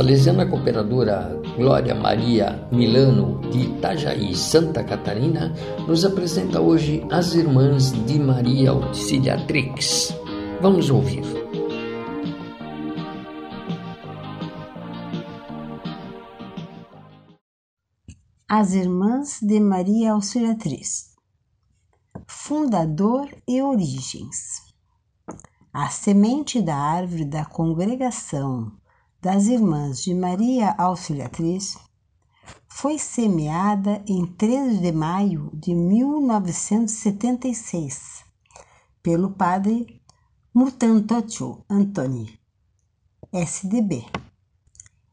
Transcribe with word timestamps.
salesiana 0.00 0.46
cooperadora 0.46 1.38
Glória 1.58 1.94
Maria 1.94 2.66
Milano 2.72 3.38
de 3.50 3.66
Itajaí, 3.66 4.34
Santa 4.34 4.82
Catarina, 4.82 5.52
nos 5.86 6.06
apresenta 6.06 6.58
hoje 6.58 7.06
as 7.10 7.34
Irmãs 7.34 7.92
de 8.06 8.18
Maria 8.18 8.70
Auxiliatrix. 8.70 10.16
Vamos 10.62 10.88
ouvir. 10.88 11.22
As 18.48 18.72
Irmãs 18.72 19.38
de 19.42 19.60
Maria 19.60 20.12
Auxiliatriz 20.12 21.10
Fundador 22.26 23.28
e 23.46 23.60
Origens 23.60 24.62
A 25.74 25.88
semente 25.88 26.62
da 26.62 26.74
árvore 26.74 27.26
da 27.26 27.44
congregação 27.44 28.79
das 29.20 29.48
Irmãs 29.48 30.02
de 30.02 30.14
Maria 30.14 30.70
Auxiliatriz 30.78 31.76
foi 32.66 32.98
semeada 32.98 34.02
em 34.06 34.24
13 34.24 34.78
de 34.78 34.92
maio 34.92 35.50
de 35.52 35.74
1976 35.74 38.24
pelo 39.02 39.32
padre 39.32 40.00
Murtantotio 40.54 41.62
Antoni, 41.68 42.40
SDB. 43.30 44.06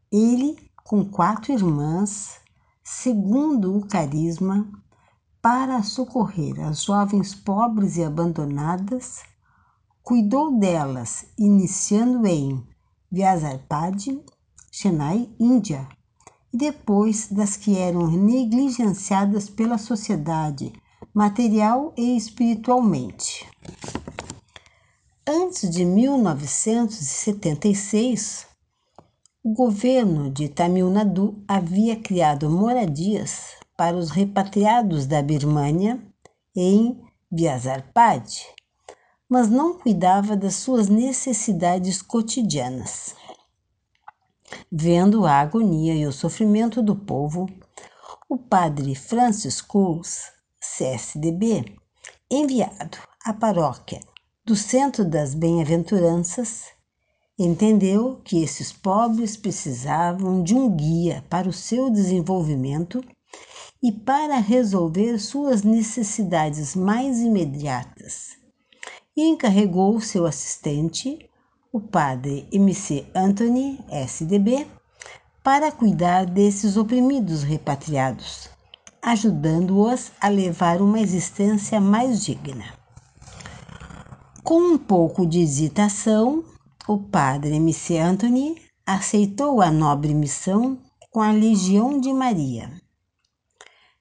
Ele, 0.09 0.55
com 0.85 1.03
quatro 1.03 1.51
irmãs, 1.51 2.39
segundo 2.81 3.77
o 3.77 3.85
carisma, 3.85 4.71
para 5.41 5.83
socorrer 5.83 6.61
as 6.61 6.83
jovens 6.83 7.35
pobres 7.35 7.97
e 7.97 8.05
abandonadas, 8.05 9.23
cuidou 10.01 10.57
delas, 10.57 11.25
iniciando 11.37 12.25
em 12.25 12.65
Vyazarpad, 13.11 14.21
Chennai, 14.71 15.29
Índia, 15.39 15.87
e 16.53 16.57
depois 16.57 17.29
das 17.29 17.55
que 17.55 17.77
eram 17.77 18.11
negligenciadas 18.11 19.49
pela 19.49 19.77
sociedade, 19.77 20.73
material 21.13 21.93
e 21.97 22.17
espiritualmente. 22.17 23.47
Antes 25.25 25.69
de 25.69 25.85
1976, 25.85 28.45
o 29.43 29.53
governo 29.53 30.29
de 30.29 30.49
Tamil 30.49 30.89
Nadu 30.89 31.41
havia 31.47 31.95
criado 31.95 32.49
moradias 32.49 33.55
para 33.77 33.95
os 33.95 34.09
repatriados 34.09 35.05
da 35.05 35.21
Birmânia 35.21 36.01
em 36.55 36.99
Vyazarpad, 37.31 38.56
mas 39.29 39.49
não 39.49 39.77
cuidava 39.77 40.37
das 40.37 40.55
suas 40.55 40.87
necessidades 40.87 42.01
cotidianas. 42.01 43.13
Vendo 44.71 45.25
a 45.25 45.33
agonia 45.33 45.93
e 45.93 46.07
o 46.07 46.13
sofrimento 46.13 46.81
do 46.81 46.95
povo, 46.95 47.49
o 48.29 48.37
padre 48.37 48.95
Francis 48.95 49.61
Coles, 49.61 50.31
CSDB, 50.59 51.75
enviado 52.31 52.97
à 53.25 53.33
paróquia 53.33 53.99
do 54.45 54.55
Centro 54.55 55.03
das 55.03 55.35
Bem-aventuranças, 55.35 56.65
entendeu 57.37 58.21
que 58.23 58.41
esses 58.41 58.71
pobres 58.71 59.35
precisavam 59.35 60.41
de 60.41 60.55
um 60.55 60.69
guia 60.69 61.23
para 61.29 61.49
o 61.49 61.53
seu 61.53 61.89
desenvolvimento 61.89 63.03
e 63.83 63.91
para 63.91 64.37
resolver 64.37 65.19
suas 65.19 65.63
necessidades 65.63 66.75
mais 66.75 67.19
imediatas 67.19 68.36
e 69.17 69.23
encarregou 69.23 69.99
seu 69.99 70.27
assistente, 70.27 71.27
o 71.73 71.81
padre 71.81 72.47
MC 72.51 73.03
Anthony, 73.15 73.83
SDB, 73.89 74.67
para 75.43 75.71
cuidar 75.71 76.27
desses 76.27 76.77
oprimidos 76.77 77.41
repatriados, 77.41 78.47
ajudando-os 79.01 80.11
a 80.21 80.27
levar 80.27 80.83
uma 80.83 80.99
existência 80.99 81.81
mais 81.81 82.23
digna. 82.23 82.65
Com 84.43 84.59
um 84.59 84.77
pouco 84.77 85.25
de 85.25 85.39
hesitação, 85.39 86.43
o 86.87 86.99
padre 86.99 87.55
MC 87.55 87.97
Anthony 87.97 88.61
aceitou 88.85 89.61
a 89.61 89.71
nobre 89.71 90.13
missão 90.13 90.77
com 91.09 91.21
a 91.21 91.31
Legião 91.31 91.99
de 91.99 92.13
Maria 92.13 92.71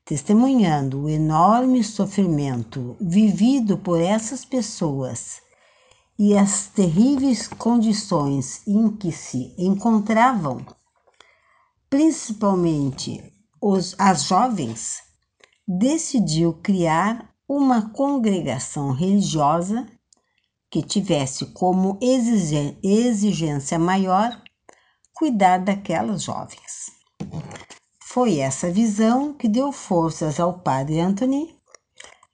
testemunhando 0.07 1.03
o 1.03 1.11
enorme 1.11 1.83
sofrimento 1.83 2.97
vivido 3.01 3.77
por 3.77 4.01
essas 4.01 4.45
pessoas 4.45 5.43
e 6.17 6.39
as 6.39 6.69
terríveis 6.69 7.49
condições 7.49 8.63
em 8.69 8.89
que 8.97 9.11
se 9.11 9.53
encontravam, 9.59 10.65
principalmente 11.91 13.21
os, 13.61 13.97
as 13.99 14.23
jovens, 14.23 15.03
decidiu 15.67 16.55
criar 16.63 17.29
uma 17.49 17.91
congregação 17.91 18.93
religiosa 18.93 19.89
que 20.71 20.83
tivesse 20.83 21.47
como 21.47 21.99
exigência 22.81 23.77
maior 23.77 24.41
cuidar 25.13 25.59
daquelas 25.59 26.23
jovens. 26.23 26.93
Foi 28.17 28.39
essa 28.39 28.71
visão 28.71 29.35
que 29.35 29.47
deu 29.47 29.71
forças 29.71 30.41
ao 30.41 30.61
padre 30.61 31.01
Anthony, 31.01 31.55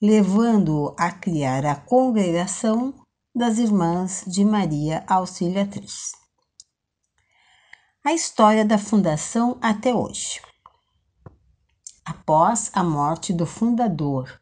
levando-o 0.00 0.94
a 0.96 1.10
criar 1.10 1.66
a 1.66 1.74
congregação 1.74 2.94
das 3.34 3.58
Irmãs 3.58 4.22
de 4.24 4.44
Maria 4.44 5.02
Auxiliatriz. 5.08 6.12
A 8.04 8.12
história 8.12 8.64
da 8.64 8.78
fundação 8.78 9.58
até 9.60 9.92
hoje. 9.92 10.40
Após 12.04 12.70
a 12.72 12.84
morte 12.84 13.32
do 13.32 13.44
fundador, 13.44 14.40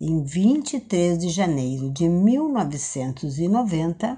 em 0.00 0.24
23 0.24 1.20
de 1.20 1.28
janeiro 1.28 1.88
de 1.92 2.08
1990, 2.08 4.16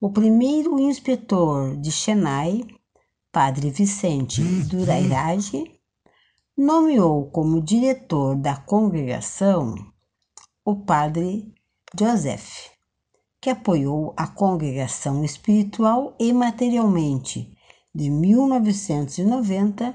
o 0.00 0.10
primeiro 0.10 0.80
inspetor 0.80 1.76
de 1.76 1.92
Chennai 1.92 2.66
Padre 3.32 3.70
Vicente 3.70 4.42
Durairage 4.64 5.80
nomeou 6.56 7.30
como 7.30 7.62
diretor 7.62 8.34
da 8.34 8.56
congregação 8.56 9.76
o 10.64 10.84
Padre 10.84 11.54
Joseph, 11.96 12.70
que 13.40 13.48
apoiou 13.48 14.12
a 14.16 14.26
congregação 14.26 15.24
espiritual 15.24 16.16
e 16.18 16.32
materialmente 16.32 17.56
de 17.94 18.10
1990 18.10 19.94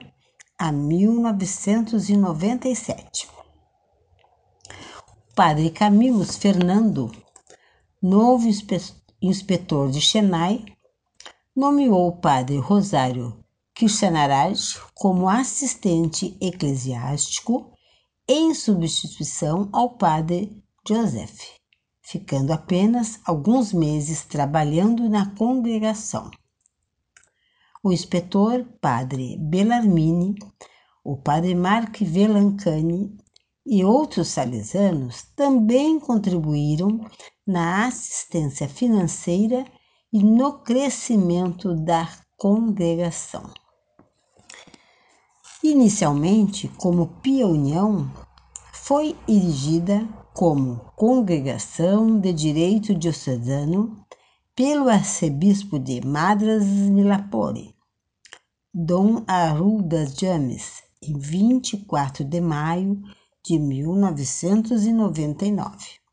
a 0.57 0.72
1997. 0.72 3.28
O 5.29 5.35
Padre 5.35 5.72
Camilus 5.72 6.38
Fernando, 6.38 7.12
novo 8.02 8.47
inspetor 9.22 9.91
de 9.91 10.00
Chennai, 10.00 10.75
nomeou 11.55 12.09
o 12.09 12.17
padre 12.17 12.57
Rosário 12.57 13.41
Krishnaraj 13.73 14.77
como 14.93 15.29
assistente 15.29 16.38
eclesiástico 16.41 17.71
em 18.27 18.53
substituição 18.53 19.69
ao 19.71 19.91
padre 19.91 20.61
Joseph, 20.85 21.39
ficando 22.01 22.51
apenas 22.51 23.19
alguns 23.25 23.71
meses 23.71 24.25
trabalhando 24.25 25.09
na 25.09 25.33
congregação. 25.35 26.29
O 27.81 27.93
inspetor 27.93 28.66
padre 28.81 29.37
Bellarmine, 29.37 30.35
o 31.03 31.16
padre 31.16 31.55
Mark 31.55 32.01
Velancani 32.01 33.16
e 33.66 33.85
outros 33.85 34.28
salesanos 34.28 35.23
também 35.35 35.99
contribuíram 35.99 36.99
na 37.47 37.85
assistência 37.87 38.67
financeira 38.67 39.66
e 40.16 40.23
no 40.23 40.59
crescimento 40.59 41.76
da 41.76 42.09
congregação. 42.38 43.50
Inicialmente, 45.62 46.70
como 46.78 47.08
Pia 47.22 47.46
União, 47.46 48.09
foi 48.72 49.14
erigida 49.28 50.08
como 50.34 50.79
Congregação 50.96 52.17
de 52.17 52.32
Direito 52.32 52.96
Diocesano 52.96 54.06
pelo 54.56 54.88
arcebispo 54.88 55.78
de 55.78 56.00
Madras 56.00 56.64
Milapore, 56.64 57.76
Dom 58.73 59.22
Arrudas 59.28 60.16
James, 60.18 60.82
em 61.03 61.20
24 61.20 62.23
de 62.23 62.40
maio 62.40 63.02
de 63.46 63.59
1999. 63.59 66.04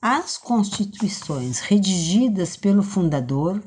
As 0.00 0.36
constituições 0.36 1.60
redigidas 1.60 2.56
pelo 2.56 2.82
fundador 2.82 3.62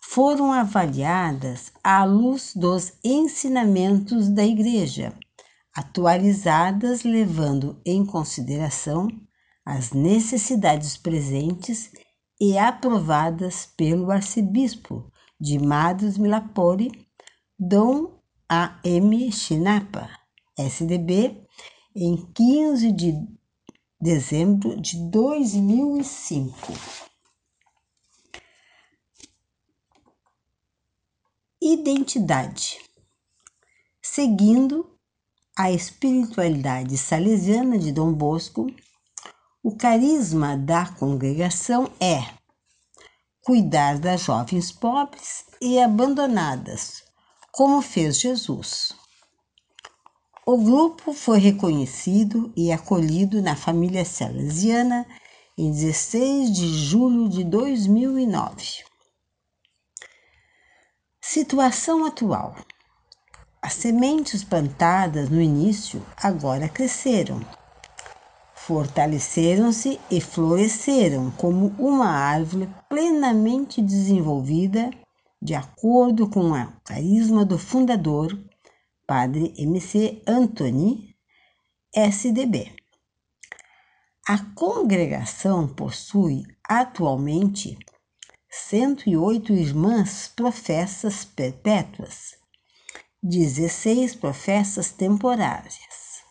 foram 0.00 0.52
avaliadas 0.52 1.72
à 1.82 2.04
luz 2.04 2.52
dos 2.54 2.92
ensinamentos 3.04 4.28
da 4.28 4.44
Igreja, 4.44 5.12
atualizadas 5.74 7.02
levando 7.02 7.80
em 7.84 8.04
consideração 8.04 9.08
as 9.64 9.92
necessidades 9.92 10.96
presentes 10.96 11.90
e 12.40 12.58
aprovadas 12.58 13.66
pelo 13.76 14.10
arcebispo 14.10 15.10
de 15.40 15.58
Madhus 15.58 16.18
Milapori, 16.18 16.90
Dom 17.58 18.20
A.M. 18.48 19.30
Chinapa, 19.30 20.10
SDB, 20.58 21.46
em 21.94 22.16
15 22.34 22.92
de 22.92 23.14
dezembro 24.02 24.80
de 24.80 24.96
2005. 24.96 26.72
Identidade. 31.62 32.80
Seguindo 34.02 34.98
a 35.56 35.70
espiritualidade 35.70 36.98
salesiana 36.98 37.78
de 37.78 37.92
Dom 37.92 38.12
Bosco, 38.12 38.66
o 39.62 39.76
carisma 39.76 40.56
da 40.56 40.84
congregação 40.84 41.88
é 42.00 42.24
cuidar 43.40 44.00
das 44.00 44.22
jovens 44.22 44.72
pobres 44.72 45.44
e 45.60 45.78
abandonadas, 45.78 47.04
como 47.52 47.80
fez 47.80 48.18
Jesus. 48.18 49.00
O 50.44 50.58
grupo 50.58 51.12
foi 51.12 51.38
reconhecido 51.38 52.52
e 52.56 52.72
acolhido 52.72 53.40
na 53.40 53.54
família 53.54 54.04
salesiana 54.04 55.06
em 55.56 55.70
16 55.70 56.50
de 56.50 56.66
julho 56.66 57.28
de 57.28 57.44
2009. 57.44 58.82
Situação 61.20 62.04
atual: 62.04 62.56
as 63.62 63.74
sementes 63.74 64.42
plantadas 64.42 65.30
no 65.30 65.40
início 65.40 66.04
agora 66.16 66.68
cresceram, 66.68 67.40
fortaleceram-se 68.52 70.00
e 70.10 70.20
floresceram 70.20 71.30
como 71.30 71.72
uma 71.78 72.08
árvore 72.08 72.68
plenamente 72.88 73.80
desenvolvida, 73.80 74.90
de 75.40 75.54
acordo 75.54 76.28
com 76.28 76.50
o 76.50 76.72
carisma 76.82 77.44
do 77.44 77.56
fundador, 77.56 78.36
Padre 79.06 79.52
MC 79.58 80.22
Anthony, 80.26 81.16
SDB. 81.94 82.72
A 84.28 84.38
congregação 84.54 85.66
possui 85.66 86.44
atualmente 86.64 87.76
108 88.48 89.52
irmãs 89.52 90.28
professas 90.28 91.24
perpétuas, 91.24 92.36
16 93.22 94.14
professas 94.14 94.92
temporárias, 94.92 96.22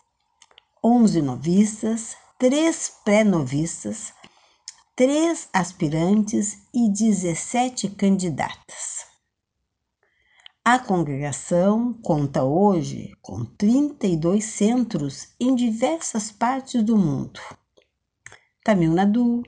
11 0.82 1.20
noviças, 1.20 2.16
3 2.38 2.92
pré-noviças, 3.04 4.14
3 4.96 5.48
aspirantes 5.52 6.58
e 6.74 6.90
17 6.90 7.90
candidatas. 7.90 9.01
A 10.64 10.78
congregação 10.78 11.92
conta 11.92 12.44
hoje 12.44 13.16
com 13.20 13.44
32 13.44 14.44
centros 14.44 15.34
em 15.40 15.56
diversas 15.56 16.30
partes 16.30 16.84
do 16.84 16.96
mundo. 16.96 17.40
Tamil 18.62 18.92
Nadu, 18.92 19.42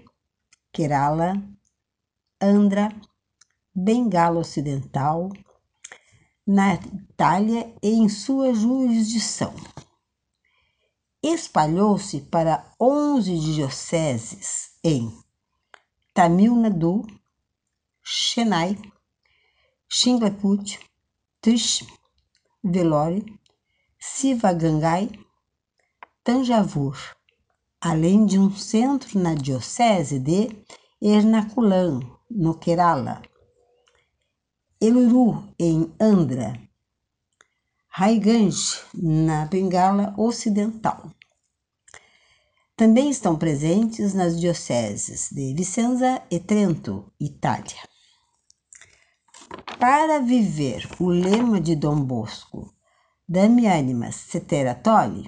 Kerala, 0.73 1.41
Andra, 2.41 2.89
Bengala 3.73 4.41
Ocidental, 4.41 5.31
na 6.45 6.75
Itália 6.75 7.73
e 7.81 7.91
em 7.91 8.09
sua 8.09 8.53
jurisdição. 8.53 9.55
Espalhou-se 11.23 12.23
para 12.23 12.69
11 12.81 13.39
dioceses 13.39 14.73
em 14.83 15.17
Tamil 16.13 16.57
Nadu, 16.57 17.07
Chennai, 18.03 18.77
Singapur, 19.89 20.59
Trish, 21.45 21.85
Velore, 22.65 23.23
Sivagangai, 24.01 25.11
Tanjavur, 26.25 26.97
além 27.79 28.25
de 28.25 28.39
um 28.39 28.51
centro 28.51 29.19
na 29.19 29.35
diocese 29.35 30.19
de 30.19 30.49
Ernakulam, 31.03 32.01
no 32.31 32.55
Kerala, 32.59 33.21
Eluru, 34.81 35.47
em 35.59 35.93
Andhra, 36.01 36.59
Raiganj, 37.89 38.81
na 38.95 39.45
Bengala 39.45 40.15
Ocidental. 40.17 41.13
Também 42.75 43.11
estão 43.11 43.37
presentes 43.37 44.15
nas 44.15 44.41
dioceses 44.41 45.29
de 45.31 45.53
Vicenza 45.53 46.23
e 46.31 46.41
Trento, 46.41 47.13
Itália. 47.21 47.94
Para 49.79 50.21
viver 50.21 50.89
o 51.01 51.09
lema 51.09 51.61
de 51.61 51.75
Dom 51.75 52.01
Bosco, 52.05 52.73
Dami 53.29 53.67
Animas 53.67 54.15
Cetera 54.15 54.75
Tolli, 54.75 55.27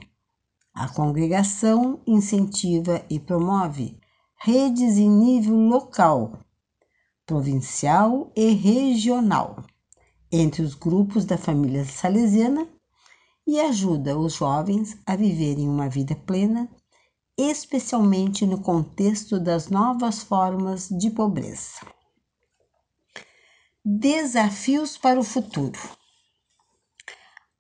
a 0.72 0.88
congregação 0.88 2.00
incentiva 2.06 3.04
e 3.10 3.18
promove 3.18 3.98
redes 4.36 4.98
em 4.98 5.10
nível 5.10 5.56
local 5.56 6.38
provincial 7.26 8.30
e 8.36 8.52
regional 8.52 9.64
entre 10.30 10.62
os 10.62 10.74
grupos 10.74 11.24
da 11.24 11.36
família 11.36 11.84
salesiana 11.84 12.68
e 13.46 13.60
ajuda 13.60 14.16
os 14.16 14.34
jovens 14.34 14.96
a 15.04 15.16
viverem 15.16 15.68
uma 15.68 15.88
vida 15.88 16.14
plena, 16.14 16.68
especialmente 17.36 18.46
no 18.46 18.60
contexto 18.60 19.40
das 19.40 19.68
novas 19.68 20.22
formas 20.22 20.88
de 20.88 21.10
pobreza. 21.10 21.95
Desafios 23.88 24.98
para 24.98 25.20
o 25.20 25.22
futuro. 25.22 25.78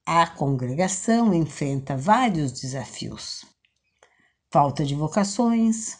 A 0.04 0.26
congregação 0.26 1.32
enfrenta 1.32 1.96
vários 1.96 2.50
desafios: 2.50 3.46
falta 4.50 4.84
de 4.84 4.96
vocações, 4.96 5.98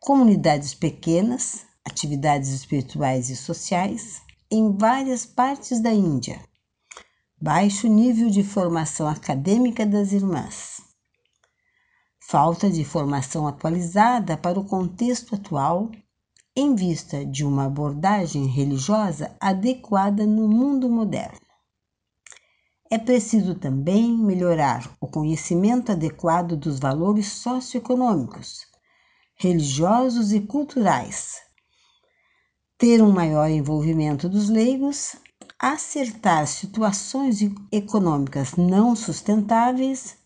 comunidades 0.00 0.72
pequenas 0.72 1.66
atividades 1.84 2.48
espirituais 2.48 3.28
e 3.28 3.36
sociais 3.36 4.22
em 4.50 4.74
várias 4.74 5.26
partes 5.26 5.82
da 5.82 5.92
Índia, 5.92 6.42
baixo 7.38 7.88
nível 7.88 8.30
de 8.30 8.42
formação 8.42 9.06
acadêmica 9.06 9.84
das 9.84 10.12
irmãs, 10.12 10.80
falta 12.26 12.70
de 12.70 12.86
formação 12.86 13.46
atualizada 13.46 14.34
para 14.34 14.58
o 14.58 14.64
contexto 14.64 15.34
atual 15.34 15.90
em 16.58 16.74
vista 16.74 17.24
de 17.24 17.44
uma 17.44 17.66
abordagem 17.66 18.46
religiosa 18.46 19.30
adequada 19.40 20.26
no 20.26 20.48
mundo 20.48 20.88
moderno. 20.88 21.38
É 22.90 22.98
preciso 22.98 23.54
também 23.54 24.16
melhorar 24.18 24.90
o 25.00 25.06
conhecimento 25.06 25.92
adequado 25.92 26.56
dos 26.56 26.80
valores 26.80 27.28
socioeconômicos, 27.28 28.66
religiosos 29.36 30.32
e 30.32 30.40
culturais 30.40 31.48
ter 32.76 33.02
um 33.02 33.10
maior 33.10 33.50
envolvimento 33.50 34.28
dos 34.28 34.48
leigos, 34.48 35.16
acertar 35.58 36.46
situações 36.46 37.38
econômicas 37.72 38.54
não 38.56 38.94
sustentáveis, 38.94 40.16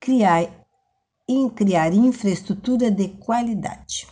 criar, 0.00 0.48
criar 1.56 1.92
infraestrutura 1.92 2.88
de 2.88 3.08
qualidade. 3.08 4.11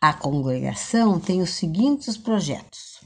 A 0.00 0.12
congregação 0.12 1.18
tem 1.18 1.42
os 1.42 1.50
seguintes 1.50 2.16
projetos. 2.16 3.00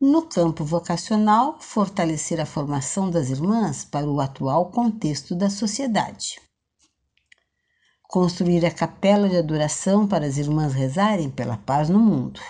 No 0.00 0.22
campo 0.22 0.64
vocacional, 0.64 1.60
fortalecer 1.60 2.40
a 2.40 2.46
formação 2.46 3.10
das 3.10 3.30
irmãs 3.30 3.84
para 3.84 4.08
o 4.08 4.20
atual 4.20 4.70
contexto 4.70 5.34
da 5.34 5.48
sociedade 5.48 6.40
construir 8.08 8.64
a 8.64 8.70
capela 8.70 9.28
de 9.28 9.36
adoração 9.36 10.06
para 10.06 10.26
as 10.26 10.36
irmãs 10.36 10.72
rezarem 10.72 11.30
pela 11.30 11.56
paz 11.56 11.88
no 11.88 11.98
mundo. 11.98 12.40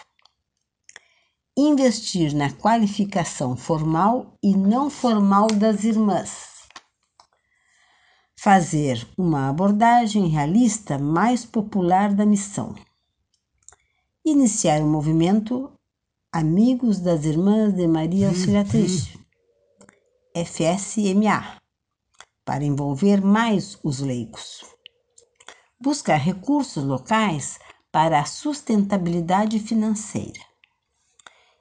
Investir 1.57 2.35
na 2.35 2.53
qualificação 2.53 3.57
formal 3.57 4.37
e 4.43 4.55
não 4.55 4.91
formal 4.91 5.47
das 5.47 5.85
irmãs. 5.85 6.56
Fazer 8.39 9.07
uma 9.17 9.49
abordagem 9.49 10.29
realista 10.29 10.99
mais 10.99 11.45
popular 11.45 12.15
da 12.15 12.25
missão. 12.25 12.75
Iniciar 14.25 14.81
o 14.81 14.87
movimento 14.87 15.73
Amigos 16.33 17.01
das 17.01 17.25
Irmãs 17.25 17.75
de 17.75 17.87
Maria 17.87 18.29
Auxiliatriz, 18.29 19.17
FSMA, 20.35 21.61
para 22.45 22.63
envolver 22.63 23.23
mais 23.23 23.79
os 23.83 24.01
leigos 24.01 24.77
buscar 25.81 26.17
recursos 26.17 26.83
locais 26.83 27.59
para 27.93 28.21
a 28.21 28.25
sustentabilidade 28.25 29.59
financeira, 29.59 30.41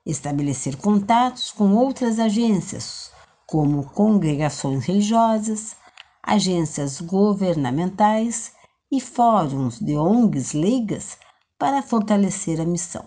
estabelecer 0.05 0.77
contatos 0.77 1.51
com 1.51 1.73
outras 1.75 2.19
agências, 2.19 3.11
como 3.45 3.89
congregações 3.91 4.85
religiosas, 4.85 5.75
agências 6.25 6.99
governamentais 6.99 8.51
e 8.91 8.99
fóruns 8.99 9.79
de 9.79 9.95
ONGs 9.95 10.53
leigas 10.53 11.17
para 11.57 11.83
fortalecer 11.83 12.59
a 12.59 12.65
missão. 12.65 13.05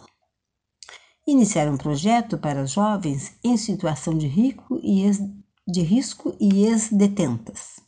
iniciar 1.26 1.68
um 1.68 1.76
projeto 1.76 2.38
para 2.38 2.64
jovens 2.64 3.34
em 3.44 3.56
situação 3.58 4.16
de, 4.16 4.26
rico 4.26 4.80
e 4.82 5.04
ex, 5.04 5.18
de 5.66 5.82
risco 5.82 6.34
e 6.40 6.64
ex-detentas, 6.64 7.80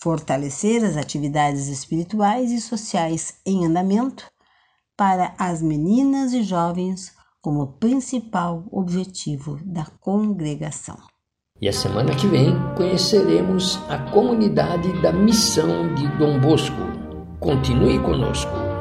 fortalecer 0.00 0.84
as 0.84 0.96
atividades 0.96 1.66
espirituais 1.66 2.52
e 2.52 2.60
sociais 2.60 3.40
em 3.44 3.66
andamento 3.66 4.30
para 4.96 5.34
as 5.36 5.60
meninas 5.60 6.32
e 6.32 6.44
jovens 6.44 7.12
como 7.40 7.72
principal 7.78 8.68
objetivo 8.70 9.58
da 9.64 9.84
congregação. 9.84 11.11
E 11.62 11.68
a 11.68 11.72
semana 11.72 12.12
que 12.12 12.26
vem 12.26 12.58
conheceremos 12.74 13.78
a 13.88 13.96
comunidade 13.96 15.00
da 15.00 15.12
Missão 15.12 15.94
de 15.94 16.08
Dom 16.18 16.40
Bosco. 16.40 16.82
Continue 17.38 18.00
conosco. 18.00 18.71